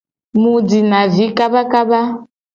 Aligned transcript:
Mu 0.39 0.53
jina 0.69 0.99
vi 1.13 1.25
kabakaba. 1.37 1.99